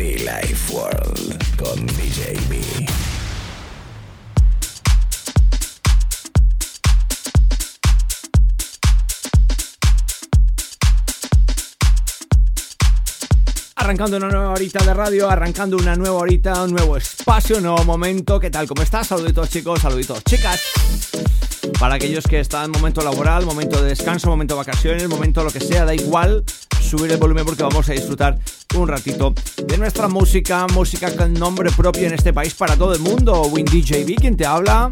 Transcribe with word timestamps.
Life 0.00 0.72
World 0.72 1.56
con 1.58 1.86
DJ. 1.86 2.34
Arrancando 13.76 14.16
una 14.16 14.28
nueva 14.28 14.52
horita 14.52 14.82
de 14.82 14.94
radio, 14.94 15.28
arrancando 15.28 15.76
una 15.76 15.94
nueva 15.96 16.16
horita, 16.16 16.62
un 16.62 16.70
nuevo 16.70 16.96
espacio, 16.96 17.58
un 17.58 17.64
nuevo 17.64 17.84
momento. 17.84 18.40
¿Qué 18.40 18.48
tal? 18.48 18.66
¿Cómo 18.66 18.80
estás? 18.80 19.08
Saluditos 19.08 19.50
chicos, 19.50 19.80
saluditos 19.80 20.24
chicas. 20.24 20.62
Para 21.78 21.96
aquellos 21.96 22.24
que 22.26 22.40
están 22.40 22.64
en 22.64 22.70
momento 22.70 23.02
laboral, 23.02 23.44
momento 23.44 23.82
de 23.82 23.90
descanso, 23.90 24.28
momento 24.28 24.54
de 24.54 24.60
vacaciones, 24.60 25.06
momento 25.10 25.44
lo 25.44 25.50
que 25.50 25.60
sea, 25.60 25.84
da 25.84 25.94
igual 25.94 26.42
subir 26.90 27.12
el 27.12 27.18
volumen 27.18 27.44
porque 27.44 27.62
vamos 27.62 27.88
a 27.88 27.92
disfrutar 27.92 28.36
un 28.74 28.88
ratito 28.88 29.32
de 29.64 29.78
nuestra 29.78 30.08
música, 30.08 30.66
música 30.74 31.14
con 31.14 31.32
nombre 31.32 31.70
propio 31.70 32.08
en 32.08 32.14
este 32.14 32.32
país 32.32 32.52
para 32.54 32.76
todo 32.76 32.92
el 32.92 32.98
mundo. 32.98 33.42
Win 33.42 33.64
DJB, 33.64 34.16
quien 34.16 34.36
te 34.36 34.44
habla. 34.44 34.90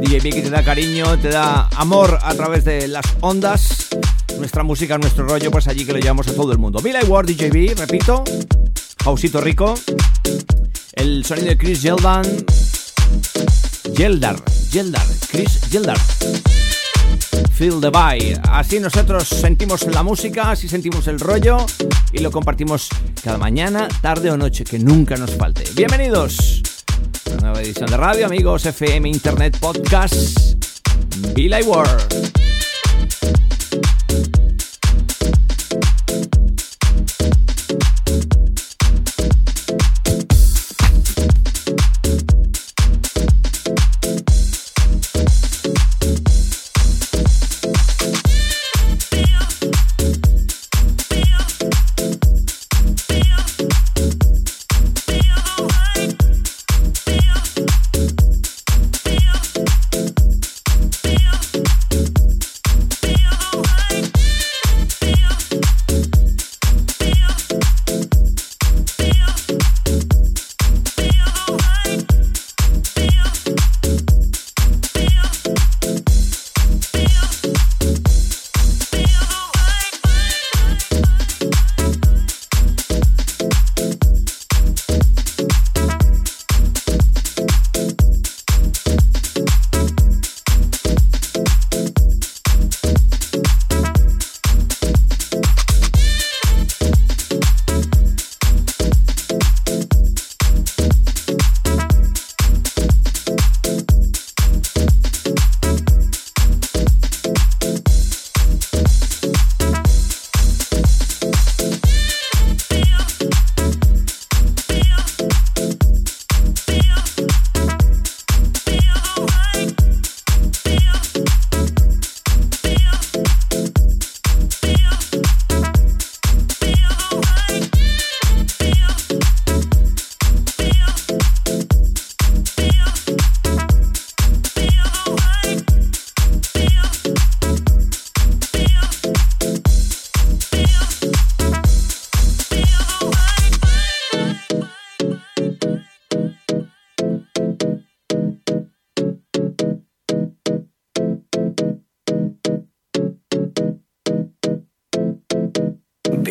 DJB 0.00 0.34
que 0.34 0.42
te 0.42 0.50
da 0.50 0.64
cariño, 0.64 1.18
te 1.20 1.28
da 1.28 1.68
amor 1.76 2.18
a 2.20 2.34
través 2.34 2.64
de 2.64 2.88
las 2.88 3.04
ondas. 3.20 3.90
Nuestra 4.38 4.64
música, 4.64 4.98
nuestro 4.98 5.24
rollo, 5.24 5.52
pues 5.52 5.68
allí 5.68 5.84
que 5.84 5.92
lo 5.92 6.00
llevamos 6.00 6.26
a 6.26 6.34
todo 6.34 6.50
el 6.50 6.58
mundo. 6.58 6.80
Billy 6.82 7.04
Ward 7.06 7.26
DJB, 7.26 7.78
repito. 7.78 8.24
Jausito 9.04 9.40
Rico. 9.40 9.74
El 10.94 11.24
sonido 11.24 11.48
de 11.48 11.58
Chris 11.58 11.80
Geldan. 11.80 12.24
Yeldar, 13.96 14.42
Yeldar, 14.72 15.06
Chris 15.30 15.60
Yeldar. 15.70 15.98
Feel 17.60 17.78
the 17.78 17.90
vibe. 17.90 18.40
Así 18.48 18.80
nosotros 18.80 19.28
sentimos 19.28 19.86
la 19.88 20.02
música, 20.02 20.50
así 20.50 20.66
sentimos 20.66 21.06
el 21.08 21.20
rollo 21.20 21.58
y 22.10 22.20
lo 22.20 22.30
compartimos 22.30 22.88
cada 23.22 23.36
mañana, 23.36 23.86
tarde 24.00 24.30
o 24.30 24.36
noche, 24.38 24.64
que 24.64 24.78
nunca 24.78 25.18
nos 25.18 25.32
falte. 25.32 25.64
Bienvenidos 25.74 26.62
a 27.26 27.32
una 27.32 27.40
nueva 27.42 27.60
edición 27.60 27.90
de 27.90 27.98
radio, 27.98 28.24
amigos, 28.24 28.64
FM, 28.64 29.10
Internet, 29.10 29.58
Podcast, 29.60 30.54
Be 31.34 31.50
World. 31.62 32.49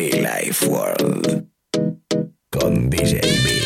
Life 0.08 0.66
World 0.66 1.46
con 2.50 2.88
DJ 2.88 3.20
B. 3.20 3.59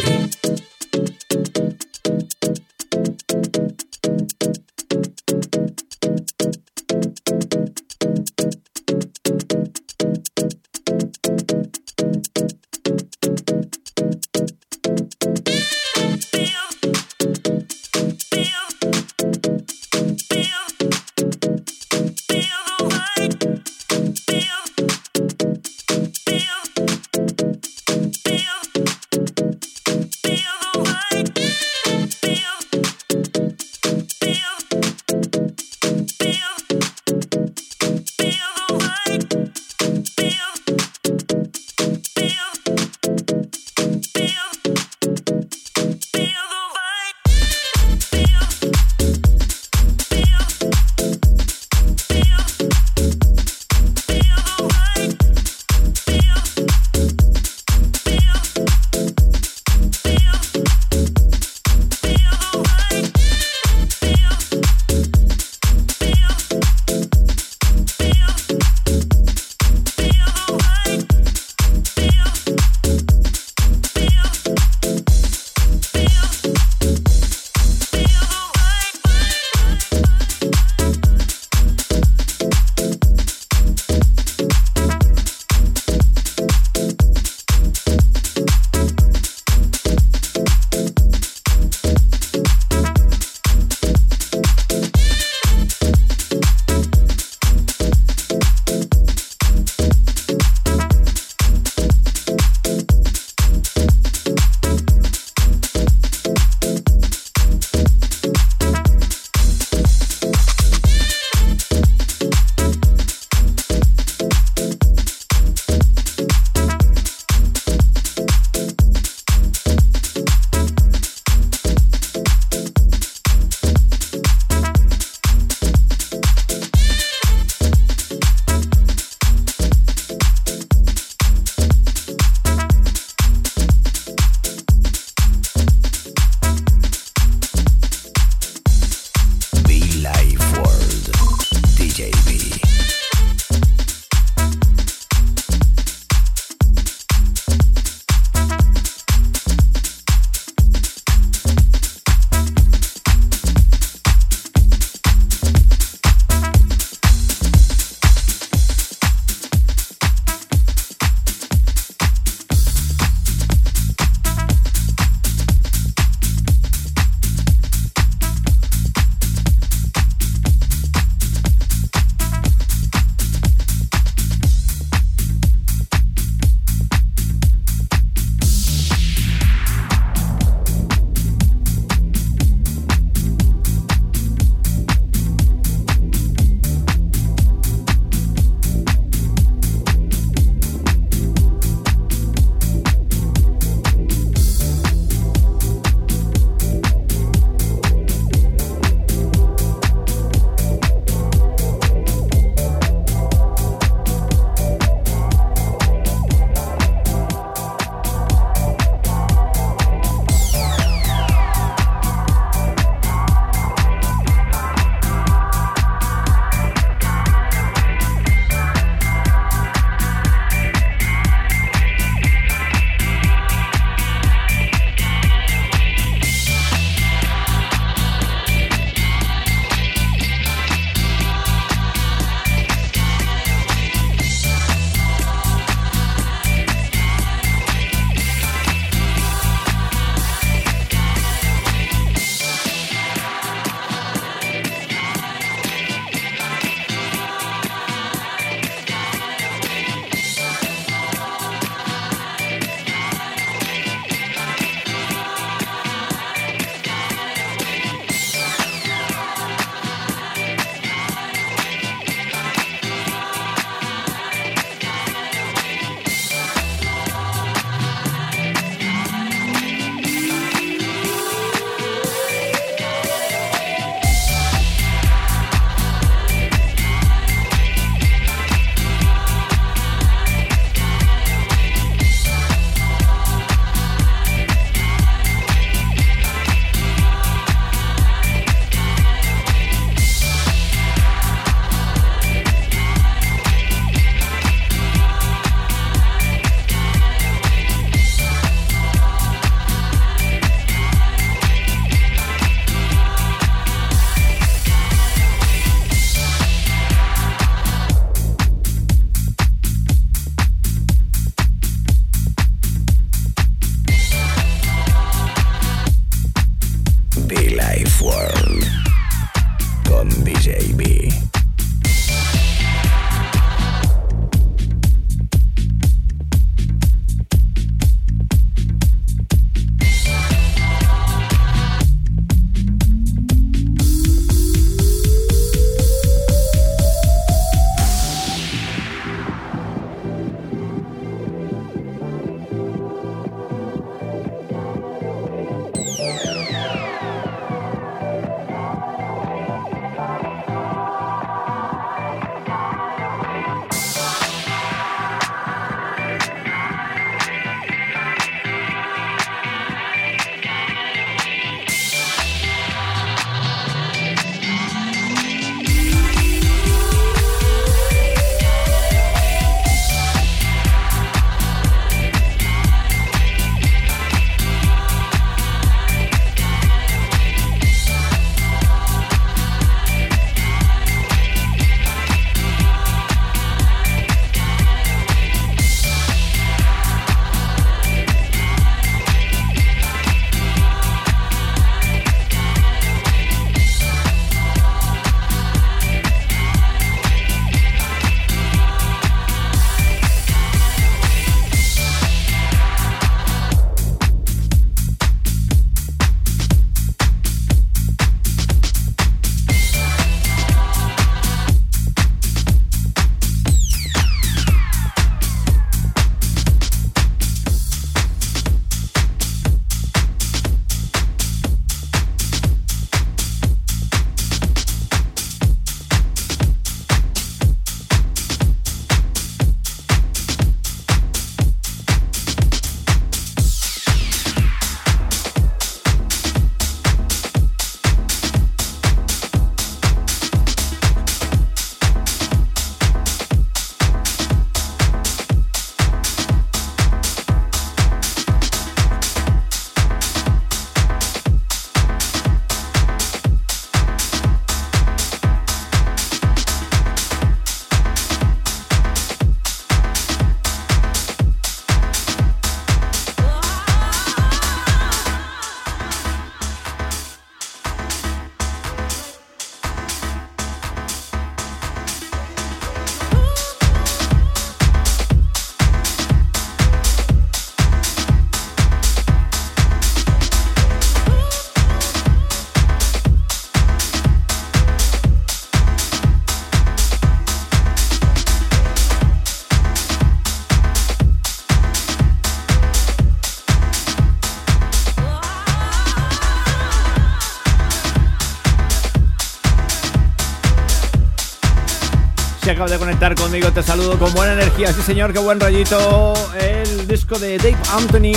conmigo, 503.35 503.53
te 503.53 503.65
saludo 503.65 503.99
con 503.99 504.15
buena 504.15 504.35
energía. 504.35 504.73
Sí, 504.73 504.81
señor, 504.83 505.13
qué 505.13 505.19
buen 505.19 505.41
rollito. 505.41 506.15
El 506.39 506.87
disco 506.87 507.19
de 507.19 507.37
Dave 507.37 507.57
Anthony, 507.73 508.13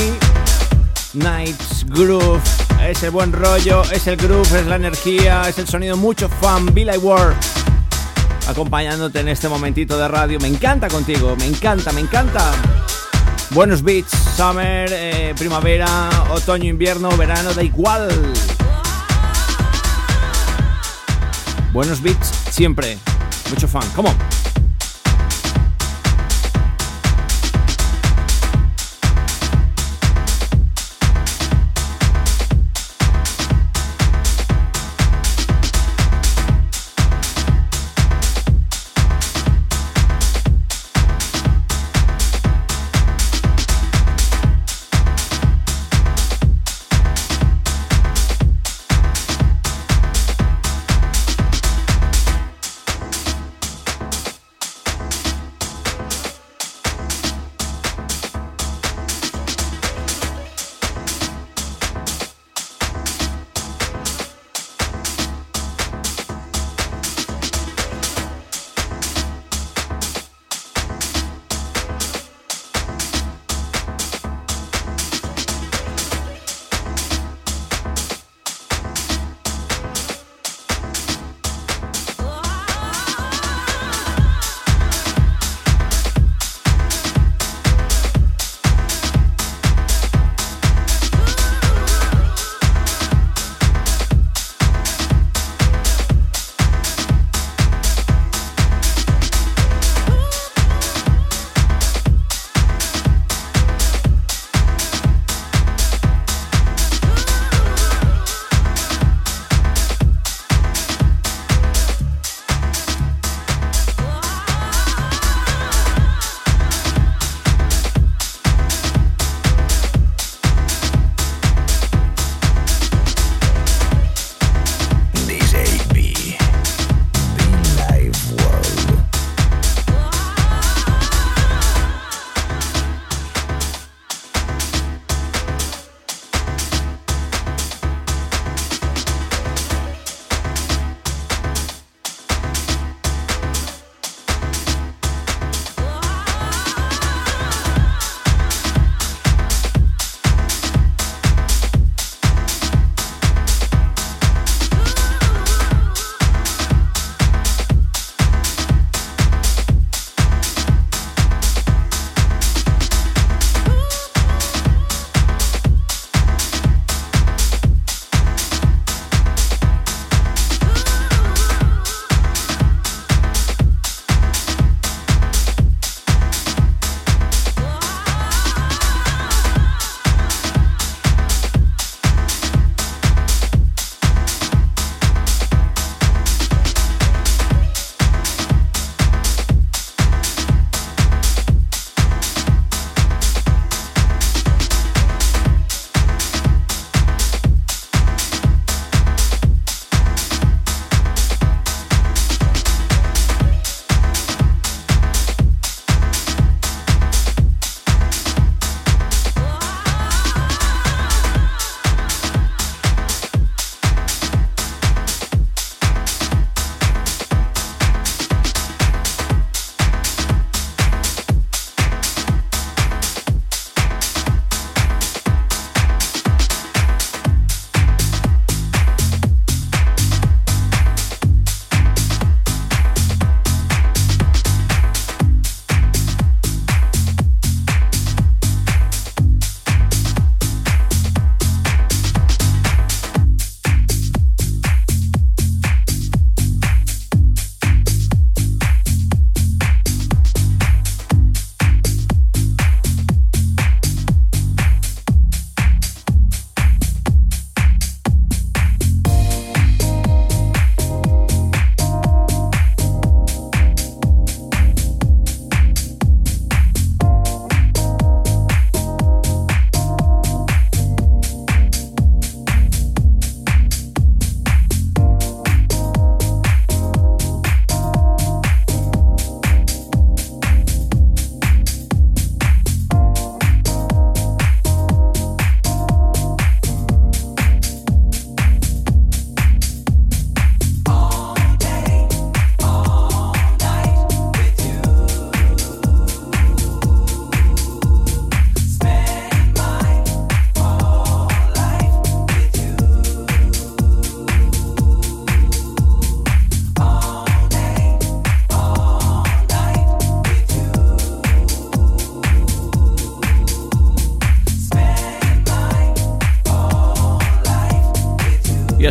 Nights 1.14 1.88
Groove. 1.88 2.40
Es 2.88 3.02
el 3.02 3.10
buen 3.10 3.34
rollo, 3.34 3.82
es 3.92 4.06
el 4.06 4.16
groove, 4.16 4.60
es 4.60 4.68
la 4.68 4.76
energía, 4.76 5.50
es 5.50 5.58
el 5.58 5.68
sonido, 5.68 5.98
mucho 5.98 6.30
fan. 6.30 6.72
Billy 6.72 6.98
Ward 6.98 7.34
acompañándote 8.48 9.22
en 9.22 9.30
este 9.30 9.50
momentito 9.50 9.98
de 9.98 10.08
radio. 10.08 10.40
Me 10.40 10.50
encanta 10.50 10.88
contigo, 10.88 11.36
me 11.36 11.48
encanta, 11.48 11.92
me 11.94 12.02
encanta. 12.02 12.52
Buenos 13.50 13.82
beats, 13.82 14.12
summer, 14.36 14.88
eh, 14.94 15.34
primavera, 15.36 15.88
otoño, 16.30 16.70
invierno, 16.70 17.10
verano, 17.18 17.56
da 17.56 17.64
igual. 17.64 18.08
Buenos 21.74 22.04
beats 22.04 22.32
siempre. 22.52 23.00
Mucho 23.50 23.68
fan. 23.68 23.90
Come. 23.96 24.27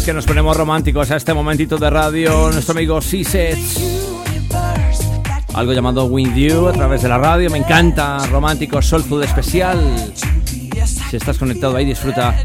Que 0.07 0.12
nos 0.12 0.25
ponemos 0.25 0.57
románticos 0.57 1.11
a 1.11 1.16
este 1.16 1.35
momentito 1.35 1.79
de 1.79 1.90
radio, 1.90 2.53
nuestro 2.53 2.75
amigo 2.75 3.01
Sisets. 3.01 4.07
Algo 5.53 5.73
llamado 5.73 6.05
With 6.05 6.33
You 6.33 6.69
a 6.69 6.73
través 6.73 7.03
de 7.03 7.09
la 7.09 7.19
radio. 7.19 7.51
Me 7.51 7.59
encanta, 7.59 8.25
romántico, 8.29 8.81
soulful 8.81 9.25
especial. 9.25 9.81
Si 11.11 11.16
estás 11.16 11.38
conectado 11.38 11.77
ahí, 11.77 11.85
disfruta. 11.85 12.40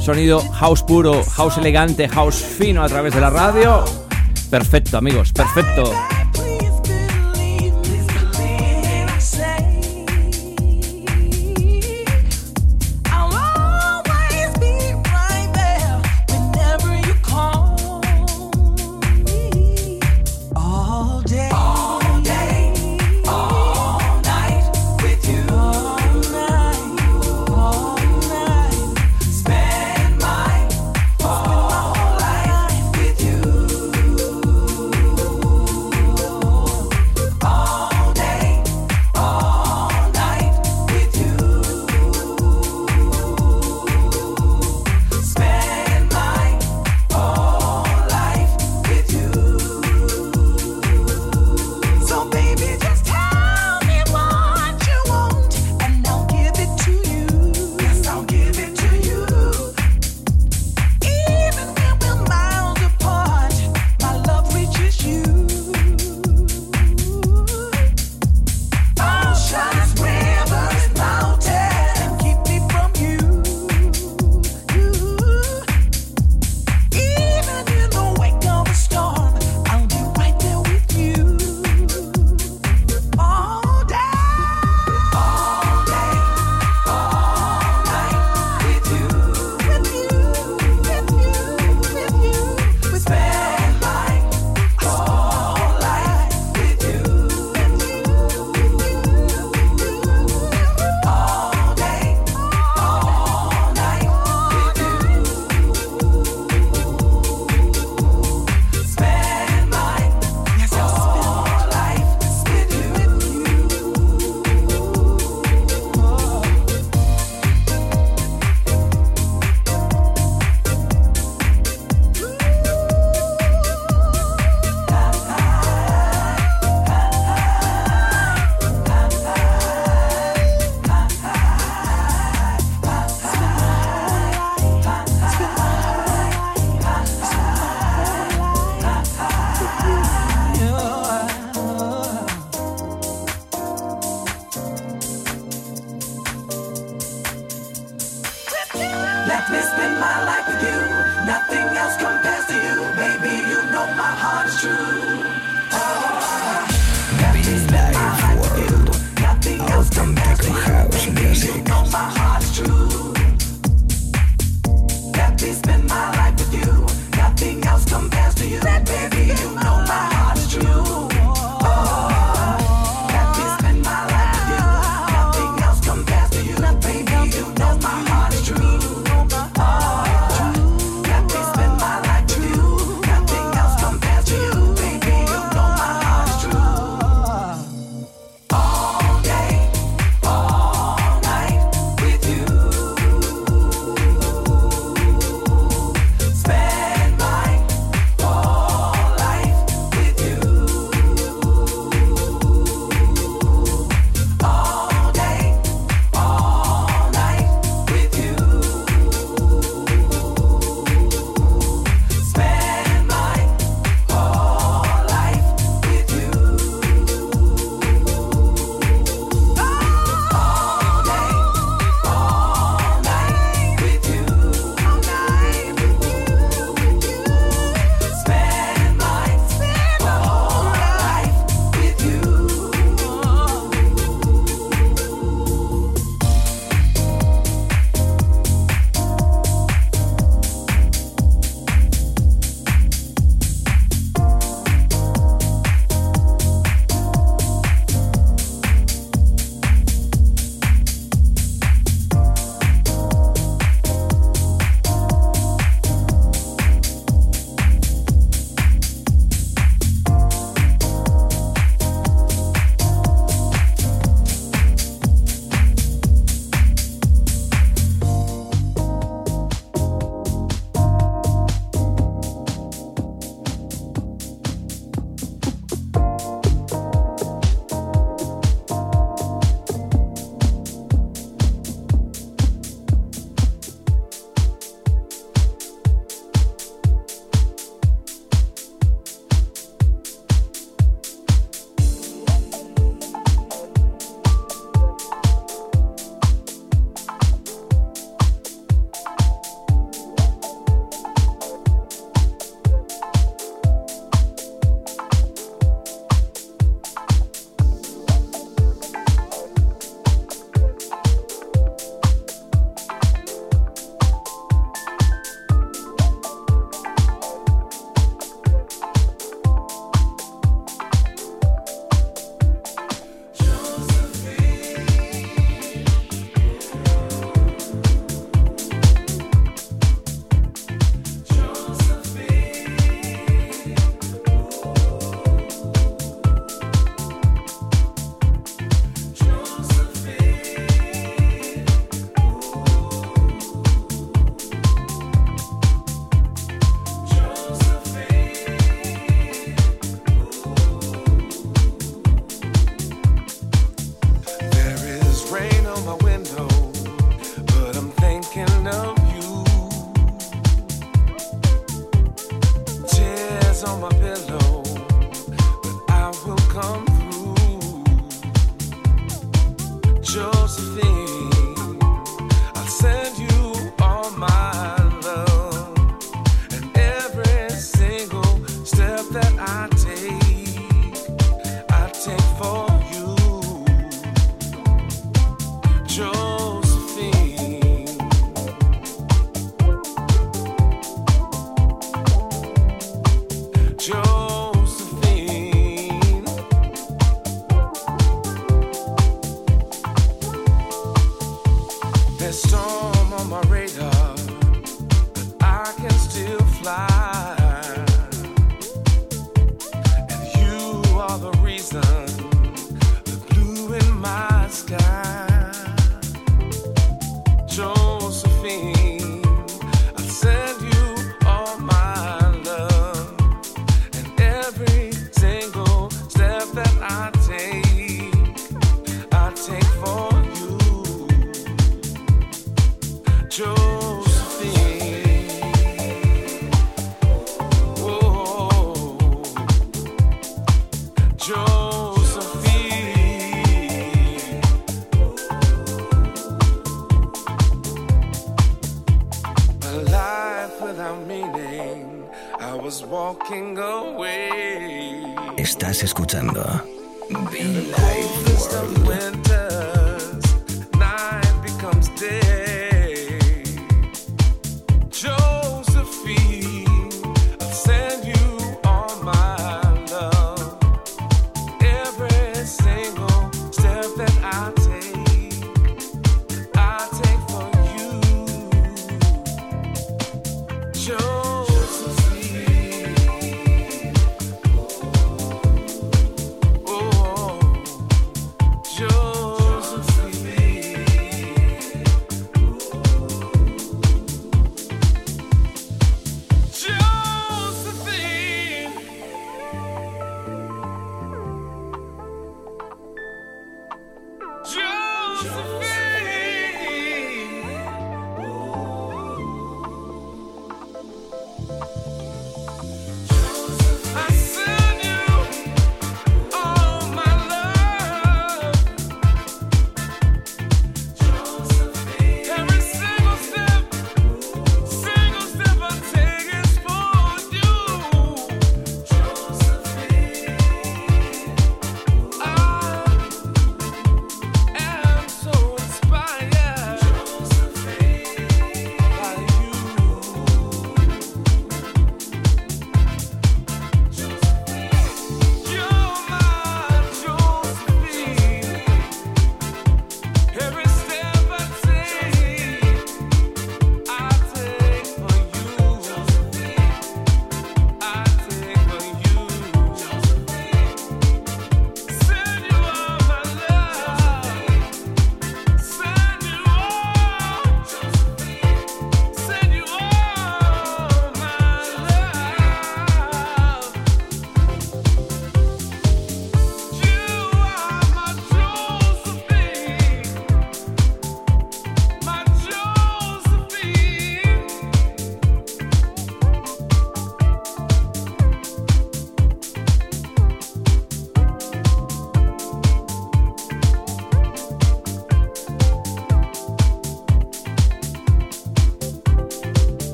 Sonido 0.00 0.40
house 0.52 0.82
puro, 0.82 1.22
house 1.22 1.58
elegante, 1.58 2.08
house 2.08 2.36
fino 2.36 2.82
a 2.82 2.88
través 2.88 3.12
de 3.12 3.20
la 3.20 3.28
radio. 3.28 3.84
Perfecto, 4.48 4.96
amigos, 4.96 5.34
perfecto. 5.34 5.92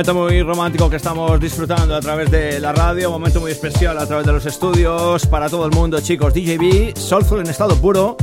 Momento 0.00 0.14
muy 0.14 0.42
romántico 0.42 0.88
que 0.88 0.96
estamos 0.96 1.38
disfrutando 1.38 1.94
a 1.94 2.00
través 2.00 2.30
de 2.30 2.58
la 2.58 2.72
radio, 2.72 3.10
momento 3.10 3.38
muy 3.38 3.52
especial 3.52 3.98
a 3.98 4.06
través 4.06 4.24
de 4.24 4.32
los 4.32 4.46
estudios 4.46 5.26
para 5.26 5.50
todo 5.50 5.66
el 5.66 5.72
mundo, 5.72 6.00
chicos. 6.00 6.32
DJB, 6.32 6.96
Soulful 6.96 7.40
en 7.40 7.48
estado 7.48 7.76
puro, 7.76 8.16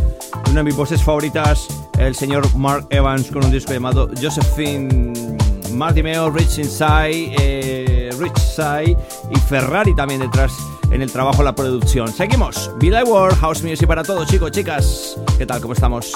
una 0.49 0.61
de 0.61 0.63
mis 0.63 0.75
voces 0.75 1.03
favoritas, 1.03 1.67
el 1.99 2.15
señor 2.15 2.51
Mark 2.55 2.87
Evans 2.89 3.29
con 3.29 3.45
un 3.45 3.51
disco 3.51 3.73
llamado 3.73 4.09
Josephine 4.19 5.37
Martimeo, 5.71 6.31
Rich 6.31 6.57
Inside, 6.57 7.35
eh, 7.37 8.09
Rich 8.17 8.39
Side 8.39 8.97
y 9.29 9.39
Ferrari 9.47 9.95
también 9.95 10.21
detrás 10.21 10.53
en 10.89 11.03
el 11.03 11.11
trabajo, 11.11 11.43
la 11.43 11.53
producción. 11.53 12.11
Seguimos, 12.11 12.71
Billy 12.79 13.03
World, 13.03 13.37
House 13.37 13.61
Music 13.61 13.85
para 13.85 14.01
todos, 14.01 14.27
chicos, 14.27 14.49
chicas. 14.49 15.15
¿Qué 15.37 15.45
tal? 15.45 15.61
¿Cómo 15.61 15.73
estamos? 15.73 16.11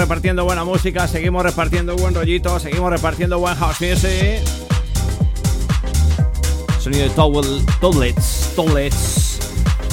Repartiendo 0.00 0.44
buena 0.44 0.64
música, 0.64 1.06
seguimos 1.08 1.42
repartiendo 1.42 1.96
buen 1.96 2.14
rollito, 2.14 2.58
seguimos 2.58 2.90
repartiendo 2.90 3.38
buen 3.38 3.54
house 3.56 3.80
music. 3.80 4.42
Sonido 6.78 7.04
de 7.04 7.10
Toilets, 7.80 8.52
Toilets, 8.54 9.38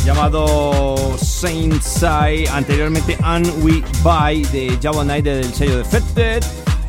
llamado 0.06 1.18
Saint 1.18 1.82
Sai, 1.82 2.46
anteriormente 2.48 3.18
And 3.22 3.48
We 3.64 3.84
Buy 4.04 4.44
de 4.52 4.78
Java 4.82 5.04
Night 5.04 5.26
del 5.26 5.54
sello 5.54 5.78
Defected. 5.78 6.44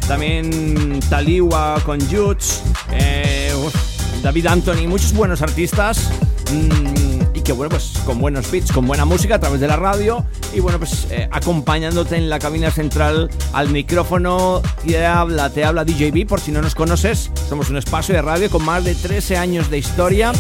También 0.09 1.01
Taliwa 1.09 1.81
con 1.85 2.01
Juts, 2.11 2.63
eh, 2.91 3.53
David 4.23 4.47
Anthony, 4.47 4.89
muchos 4.89 5.13
buenos 5.13 5.41
artistas. 5.43 6.11
Mm, 6.51 7.12
que 7.43 7.53
bueno, 7.53 7.71
pues 7.71 7.95
con 8.05 8.21
buenos 8.21 8.51
beats, 8.51 8.73
con 8.73 8.87
buena 8.87 9.05
música 9.05 9.37
a 9.37 9.41
través 9.41 9.61
de 9.61 9.67
la 9.67 9.77
radio 9.77 10.25
y 10.55 10.61
bueno, 10.61 10.79
pues 10.79 11.07
eh, 11.11 11.29
acompañándote 11.31 12.17
en 12.17 12.29
la 12.29 12.39
cabina 12.39 12.71
central 12.71 13.31
al 13.53 13.71
micrófono. 13.71 14.63
Te 14.87 15.05
habla, 15.05 15.51
te 15.51 15.65
habla 15.65 15.85
DJB 15.85 16.27
por 16.27 16.41
si 16.41 16.53
no 16.53 16.63
nos 16.63 16.75
conoces, 16.75 17.31
somos 17.49 17.71
un 17.71 17.77
espacio 17.77 18.15
de 18.15 18.23
radio 18.23 18.51
con 18.51 18.65
más 18.65 18.85
de 18.85 18.95
13 18.95 19.37
años 19.37 19.71
de 19.71 19.79
historia, 19.79 20.33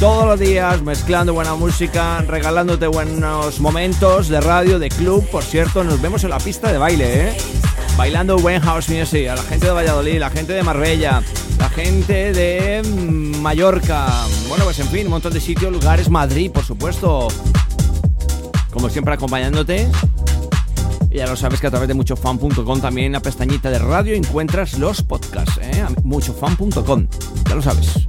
todos 0.00 0.26
los 0.26 0.40
días 0.40 0.82
mezclando 0.82 1.34
buena 1.34 1.54
música, 1.54 2.22
regalándote 2.22 2.86
buenos 2.86 3.60
momentos 3.60 4.28
de 4.28 4.40
radio, 4.40 4.78
de 4.78 4.88
club, 4.88 5.28
por 5.30 5.42
cierto, 5.42 5.84
nos 5.84 6.00
vemos 6.00 6.24
en 6.24 6.30
la 6.30 6.38
pista 6.38 6.70
de 6.70 6.78
baile, 6.78 7.28
¿eh? 7.28 7.36
Bailando 7.96 8.38
buen 8.38 8.60
house 8.60 8.88
music, 8.88 9.28
a 9.28 9.36
la 9.36 9.42
gente 9.42 9.66
de 9.66 9.72
Valladolid, 9.72 10.18
la 10.18 10.30
gente 10.30 10.52
de 10.52 10.62
Marbella, 10.62 11.22
la 11.58 11.68
gente 11.68 12.32
de 12.32 12.82
Mallorca, 13.40 14.08
bueno, 14.48 14.64
pues 14.64 14.78
en 14.80 14.88
fin, 14.88 15.06
un 15.06 15.10
montón 15.10 15.32
de 15.32 15.40
sitios, 15.40 15.72
lugares, 15.72 16.08
Madrid, 16.08 16.50
por 16.50 16.64
supuesto. 16.64 17.28
Como 18.72 18.90
siempre, 18.90 19.14
acompañándote. 19.14 19.88
Y 21.10 21.18
ya 21.18 21.26
lo 21.26 21.36
sabes 21.36 21.60
que 21.60 21.68
a 21.68 21.70
través 21.70 21.86
de 21.86 21.94
muchofan.com 21.94 22.80
también 22.80 23.06
en 23.06 23.12
la 23.12 23.20
pestañita 23.20 23.70
de 23.70 23.78
radio 23.78 24.14
encuentras 24.14 24.78
los 24.78 25.02
podcasts, 25.02 25.58
¿eh? 25.62 25.84
muchofan.com, 26.02 27.06
ya 27.48 27.54
lo 27.54 27.62
sabes. 27.62 28.08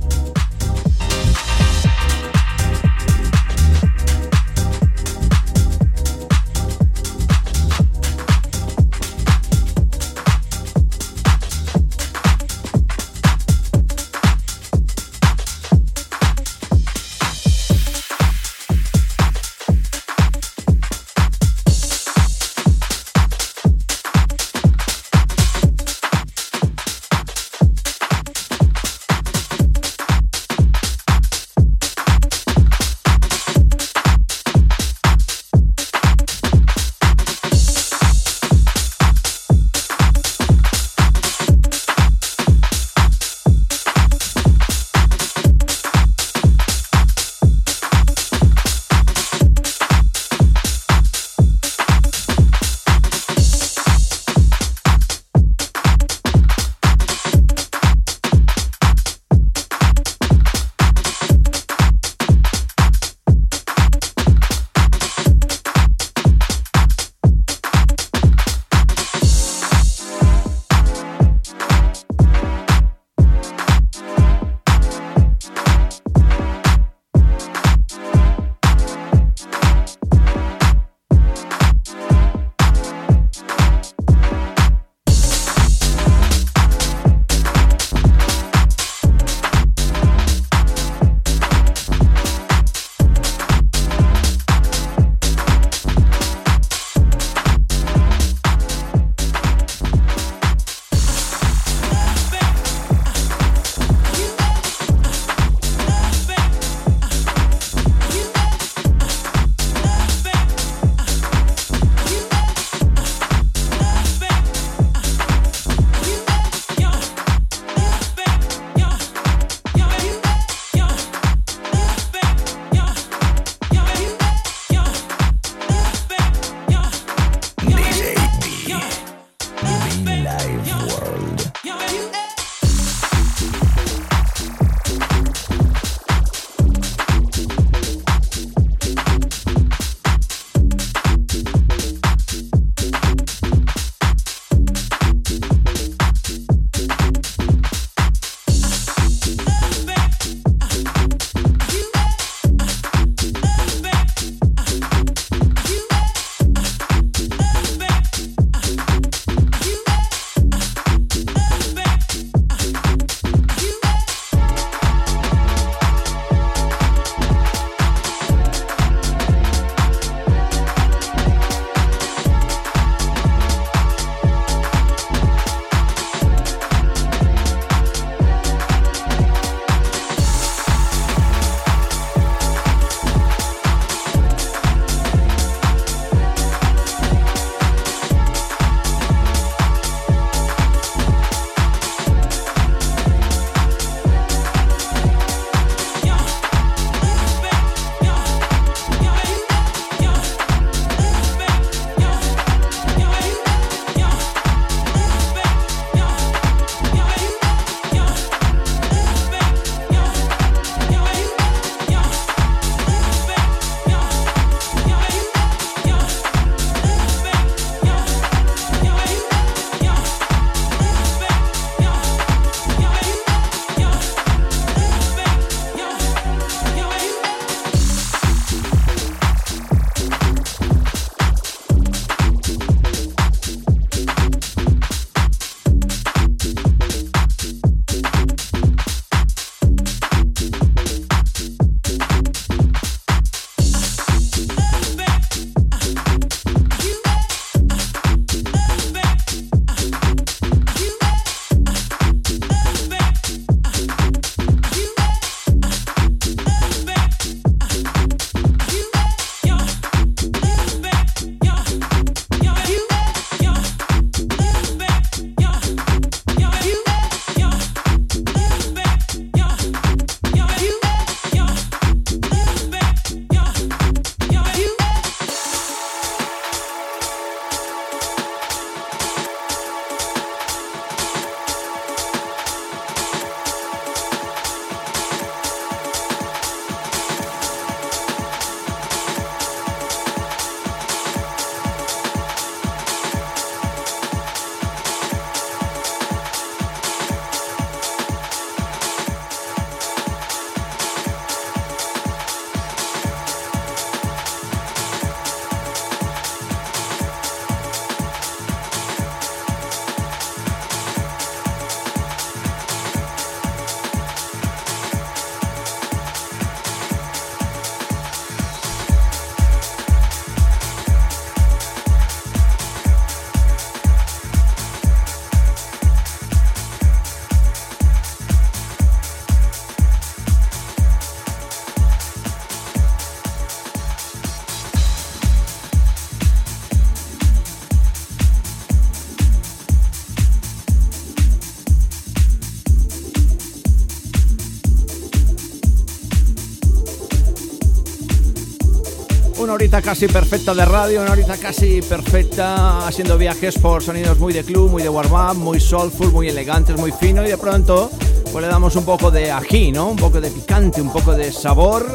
Casi 349.81 350.07
perfecta 350.07 350.53
de 350.53 350.63
radio, 350.63 351.01
una 351.01 351.11
horita 351.11 351.37
casi 351.37 351.81
perfecta 351.81 352.87
haciendo 352.87 353.17
viajes 353.17 353.57
por 353.57 353.83
sonidos 353.83 354.17
muy 354.19 354.31
de 354.31 354.43
club, 354.43 354.71
muy 354.71 354.81
de 354.81 354.89
warm-up, 354.89 355.35
muy 355.37 355.59
soulful, 355.59 356.11
muy 356.11 356.29
elegantes, 356.29 356.77
muy 356.77 356.91
fino 356.91 357.25
y 357.25 357.29
de 357.29 357.37
pronto 357.37 357.89
pues 358.31 358.43
le 358.43 358.49
damos 358.49 358.75
un 358.75 358.85
poco 358.85 359.11
de 359.11 359.31
ají, 359.31 359.71
¿no? 359.71 359.87
Un 359.87 359.97
poco 359.97 360.21
de 360.21 360.29
picante, 360.31 360.81
un 360.81 360.91
poco 360.91 361.13
de 361.13 361.31
sabor. 361.31 361.93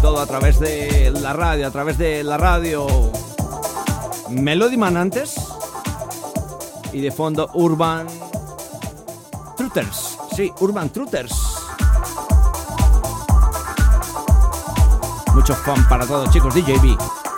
Todo 0.00 0.20
a 0.20 0.26
través 0.26 0.60
de 0.60 1.12
la 1.20 1.32
radio, 1.32 1.66
a 1.66 1.70
través 1.70 1.98
de 1.98 2.22
la 2.22 2.36
radio 2.36 2.86
Melody 4.28 4.76
Man 4.76 4.96
antes 4.96 5.34
y 6.92 7.00
de 7.00 7.10
fondo 7.10 7.50
Urban 7.54 8.06
Truthers. 9.56 10.18
Sí, 10.36 10.52
Urban 10.60 10.90
Truthers. 10.90 11.39
Fun 15.54 15.84
para 15.88 16.06
todos, 16.06 16.30
chicos. 16.30 16.54
DJB. 16.54 17.29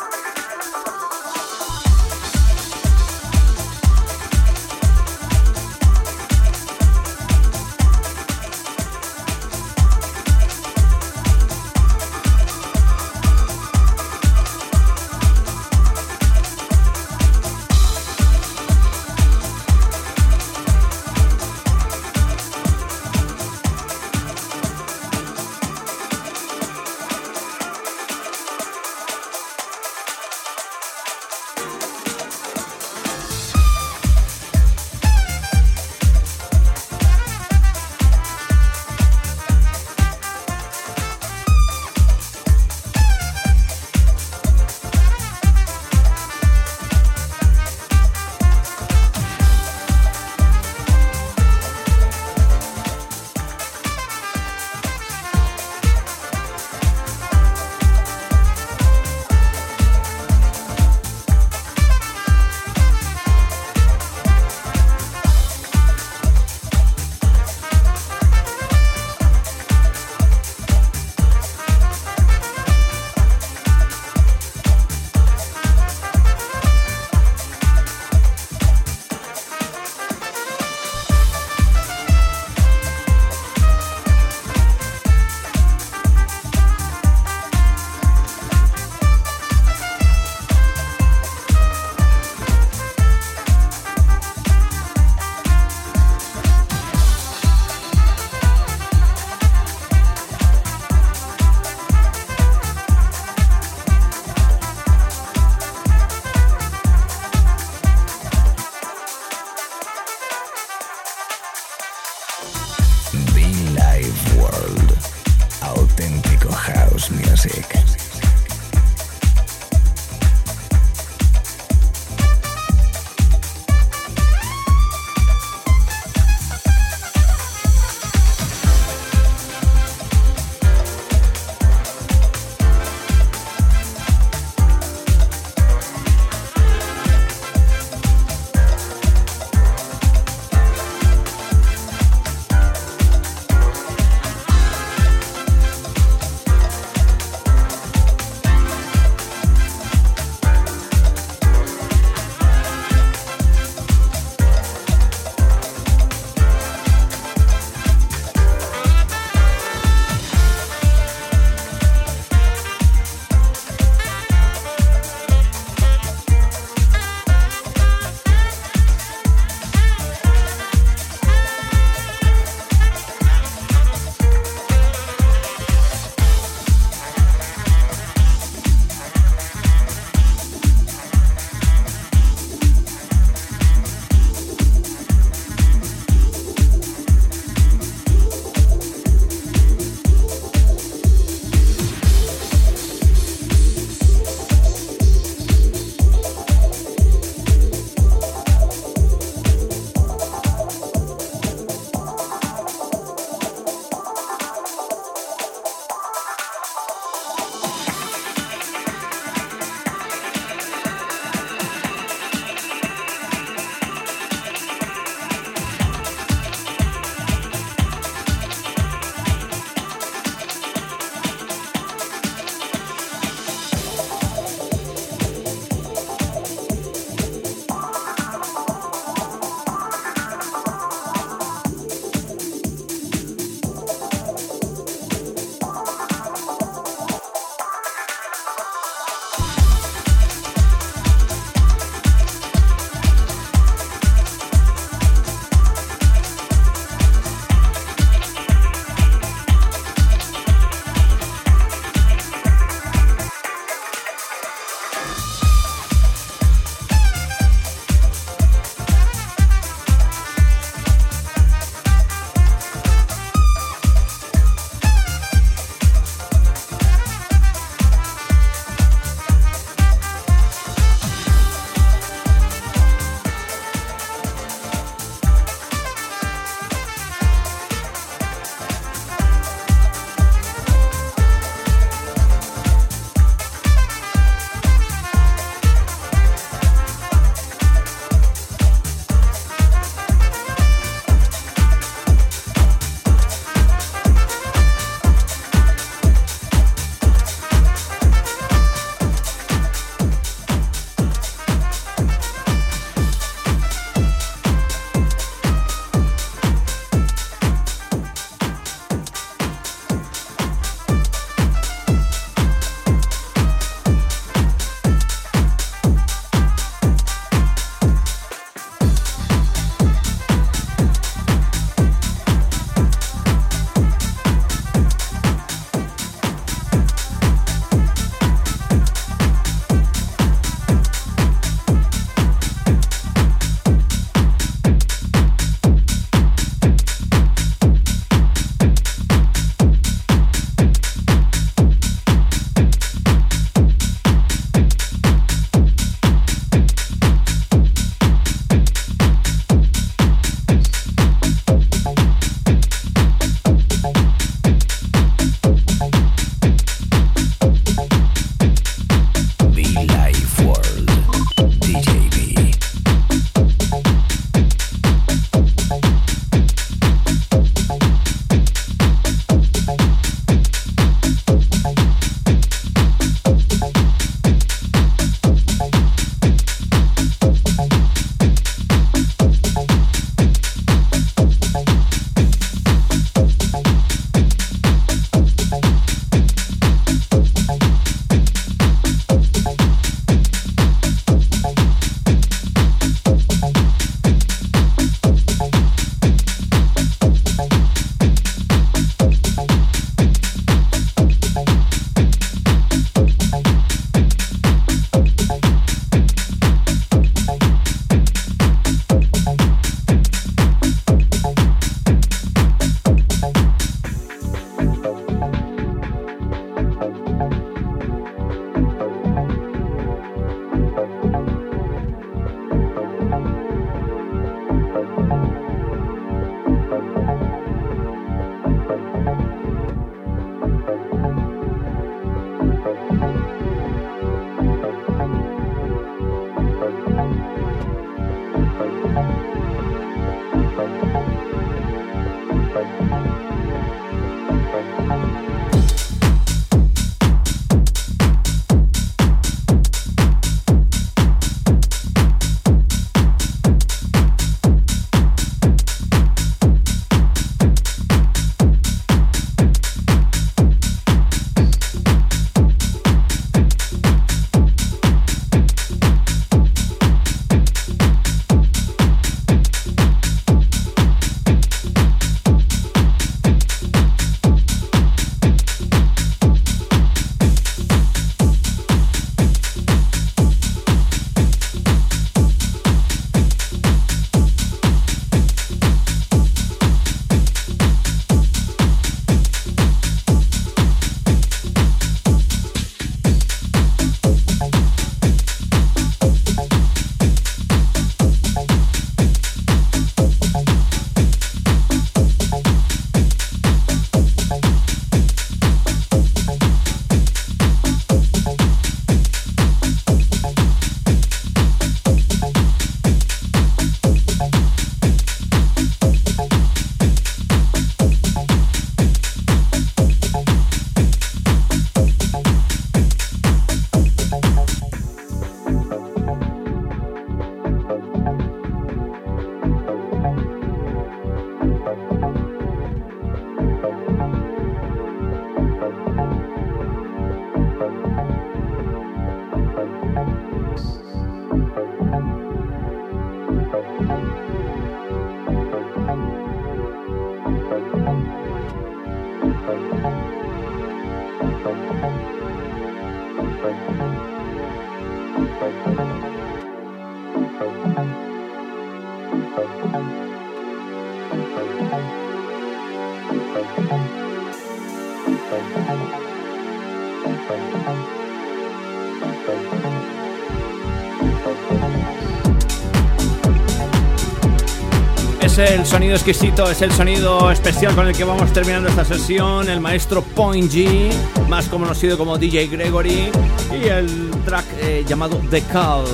Es 575.20 575.38
el 575.38 575.66
sonido 575.66 575.94
exquisito, 575.94 576.50
es 576.50 576.62
el 576.62 576.72
sonido 576.72 577.30
especial 577.30 577.74
con 577.74 577.86
el 577.86 577.94
que 577.94 578.04
vamos 578.04 578.32
terminando 578.32 578.70
esta 578.70 578.84
sesión. 578.84 579.48
El 579.48 579.60
maestro 579.60 580.02
Point 580.02 580.50
G, 580.50 580.90
más 581.28 581.48
conocido 581.48 581.98
como 581.98 582.16
DJ 582.16 582.46
Gregory, 582.46 583.10
y 583.50 583.64
el 583.68 584.10
track 584.24 584.46
eh, 584.60 584.84
llamado 584.88 585.20
The 585.30 585.42
Call, 585.42 585.84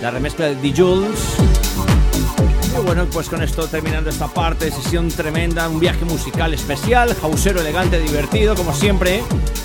la 0.00 0.10
remezcla 0.10 0.46
de 0.46 0.56
The 0.56 0.80
Jules. 0.80 1.51
Bueno, 2.84 3.06
pues 3.06 3.28
con 3.28 3.42
esto 3.42 3.66
terminando 3.68 4.10
esta 4.10 4.26
parte, 4.26 4.70
sesión 4.70 5.08
tremenda, 5.08 5.68
un 5.68 5.78
viaje 5.78 6.04
musical 6.04 6.52
especial, 6.52 7.16
hausero 7.22 7.60
elegante, 7.60 7.98
divertido, 8.00 8.54
como 8.54 8.74
siempre, 8.74 9.22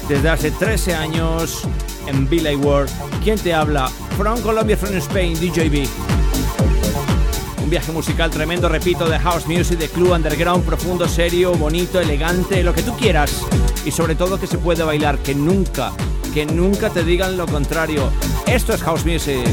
desde 0.07 0.30
hace 0.30 0.51
13 0.51 0.95
años 0.95 1.63
en 2.05 2.30
Billy 2.30 2.55
World. 2.55 2.89
¿Quién 3.24 3.39
te 3.39 3.53
habla? 3.53 3.89
From 4.15 4.39
Colombia, 4.41 4.78
from 4.78 4.95
Spain, 4.97 5.34
DJB. 5.34 5.88
Un 7.63 7.70
viaje 7.70 7.91
musical 7.91 8.30
tremendo, 8.30 8.70
repito, 8.70 9.09
de 9.09 9.20
house 9.20 9.47
music, 9.47 9.80
de 9.80 9.89
club 9.89 10.11
underground, 10.11 10.63
profundo, 10.63 11.07
serio, 11.07 11.53
bonito, 11.53 11.99
elegante, 11.99 12.63
lo 12.63 12.74
que 12.74 12.84
tú 12.84 12.95
quieras. 12.95 13.41
Y 13.84 13.91
sobre 13.91 14.15
todo 14.15 14.39
que 14.39 14.47
se 14.47 14.57
puede 14.57 14.84
bailar, 14.84 15.18
que 15.20 15.34
nunca, 15.34 15.91
que 16.34 16.45
nunca 16.45 16.91
te 16.91 17.03
digan 17.03 17.36
lo 17.36 17.47
contrario. 17.47 18.11
Esto 18.45 18.74
es 18.74 18.84
house 18.84 19.05
music. 19.05 19.43